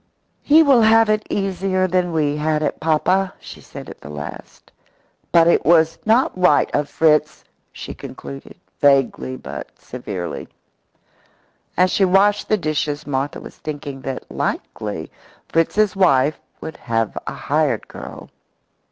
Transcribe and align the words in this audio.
"He 0.41 0.63
will 0.63 0.81
have 0.81 1.09
it 1.11 1.27
easier 1.29 1.85
than 1.87 2.11
we 2.11 2.35
had 2.35 2.63
it, 2.63 2.79
papa," 2.79 3.35
she 3.39 3.61
said 3.61 3.87
at 3.87 4.01
the 4.01 4.09
last. 4.09 4.71
"But 5.31 5.47
it 5.47 5.63
was 5.63 5.99
not 6.07 6.35
right 6.35 6.71
of 6.73 6.89
Fritz," 6.89 7.43
she 7.71 7.93
concluded, 7.93 8.59
vaguely 8.79 9.37
but 9.37 9.77
severely. 9.79 10.49
As 11.77 11.91
she 11.91 12.03
washed 12.03 12.49
the 12.49 12.57
dishes 12.57 13.05
Martha 13.05 13.39
was 13.39 13.57
thinking 13.59 14.01
that 14.01 14.25
likely 14.31 15.11
Fritz's 15.49 15.95
wife 15.95 16.39
would 16.61 16.77
have 16.77 17.15
a 17.27 17.33
hired 17.35 17.87
girl. 17.87 18.27